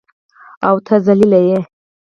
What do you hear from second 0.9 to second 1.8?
ذلیل یې.